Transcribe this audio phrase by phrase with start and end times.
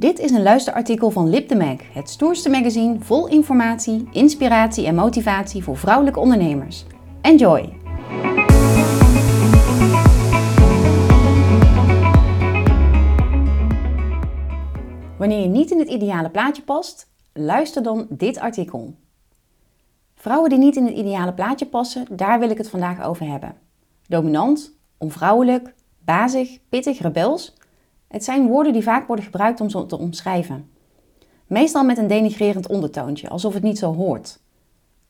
[0.00, 4.94] Dit is een luisterartikel van Lip de Mag, het stoerste magazine vol informatie, inspiratie en
[4.94, 6.84] motivatie voor vrouwelijke ondernemers.
[7.20, 7.78] Enjoy!
[15.18, 18.94] Wanneer je niet in het ideale plaatje past, luister dan dit artikel.
[20.14, 23.54] Vrouwen die niet in het ideale plaatje passen, daar wil ik het vandaag over hebben.
[24.08, 25.74] Dominant, onvrouwelijk,
[26.04, 27.58] bazig, pittig, rebels.
[28.10, 30.70] Het zijn woorden die vaak worden gebruikt om ze te omschrijven.
[31.46, 34.40] Meestal met een denigrerend ondertoontje, alsof het niet zo hoort.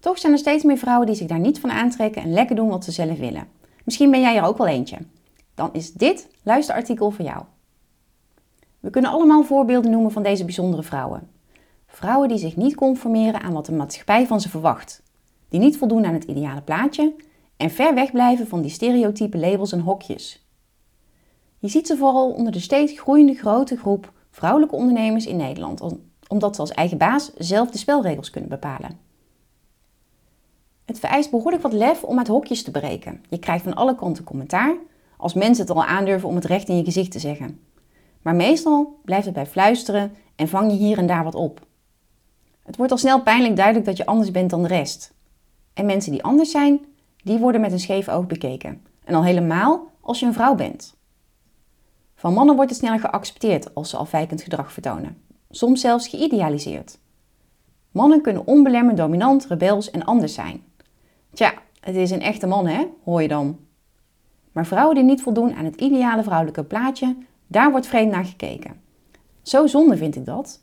[0.00, 2.68] Toch zijn er steeds meer vrouwen die zich daar niet van aantrekken en lekker doen
[2.68, 3.48] wat ze zelf willen.
[3.84, 4.98] Misschien ben jij er ook wel eentje.
[5.54, 7.42] Dan is dit luisterartikel voor jou.
[8.80, 11.30] We kunnen allemaal voorbeelden noemen van deze bijzondere vrouwen.
[11.86, 15.02] Vrouwen die zich niet conformeren aan wat de maatschappij van ze verwacht.
[15.48, 17.14] Die niet voldoen aan het ideale plaatje
[17.56, 20.43] en ver weg blijven van die stereotype labels en hokjes.
[21.64, 25.82] Je ziet ze vooral onder de steeds groeiende grote groep vrouwelijke ondernemers in Nederland,
[26.28, 28.98] omdat ze als eigen baas zelf de spelregels kunnen bepalen.
[30.84, 33.24] Het vereist behoorlijk wat lef om uit hokjes te breken.
[33.28, 34.76] Je krijgt van alle kanten commentaar,
[35.16, 37.60] als mensen het al aandurven om het recht in je gezicht te zeggen.
[38.22, 41.66] Maar meestal blijft het bij fluisteren en vang je hier en daar wat op.
[42.62, 45.14] Het wordt al snel pijnlijk duidelijk dat je anders bent dan de rest.
[45.74, 46.80] En mensen die anders zijn,
[47.22, 48.82] die worden met een scheef oog bekeken.
[49.04, 50.94] En al helemaal als je een vrouw bent.
[52.24, 55.22] Van mannen wordt het sneller geaccepteerd als ze afwijkend gedrag vertonen.
[55.50, 56.98] Soms zelfs geïdealiseerd.
[57.90, 60.64] Mannen kunnen onbelemmerd dominant, rebels en anders zijn.
[61.32, 63.58] Tja, het is een echte man hè, hoor je dan.
[64.52, 67.16] Maar vrouwen die niet voldoen aan het ideale vrouwelijke plaatje,
[67.46, 68.80] daar wordt vreemd naar gekeken.
[69.42, 70.62] Zo zonde vind ik dat.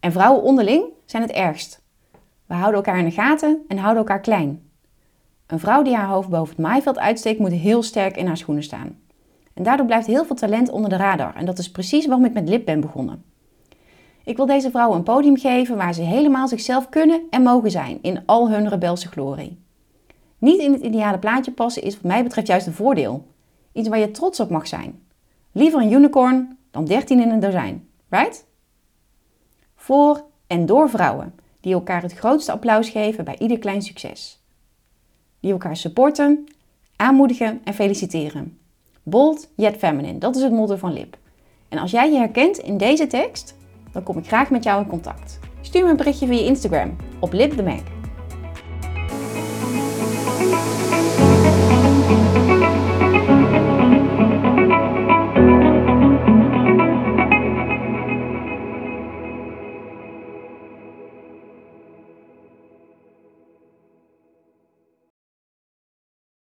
[0.00, 1.82] En vrouwen onderling zijn het ergst.
[2.46, 4.70] We houden elkaar in de gaten en houden elkaar klein.
[5.46, 8.64] Een vrouw die haar hoofd boven het maaiveld uitsteekt, moet heel sterk in haar schoenen
[8.64, 9.00] staan.
[9.54, 11.34] En daardoor blijft heel veel talent onder de radar.
[11.34, 13.24] En dat is precies waarom ik met Lip ben begonnen.
[14.24, 17.98] Ik wil deze vrouwen een podium geven waar ze helemaal zichzelf kunnen en mogen zijn
[18.02, 19.58] in al hun rebelse glorie.
[20.38, 23.26] Niet in het ideale plaatje passen is wat mij betreft juist een voordeel.
[23.72, 25.02] Iets waar je trots op mag zijn.
[25.52, 28.46] Liever een unicorn dan 13 in een dozijn, right?
[29.74, 34.42] Voor en door vrouwen die elkaar het grootste applaus geven bij ieder klein succes.
[35.40, 36.46] Die elkaar supporten,
[36.96, 38.58] aanmoedigen en feliciteren.
[39.04, 41.16] Bold yet feminine, dat is het motto van LIP.
[41.68, 43.56] En als jij je herkent in deze tekst,
[43.92, 45.38] dan kom ik graag met jou in contact.
[45.60, 47.82] Stuur me een berichtje via Instagram op Lip the Mac.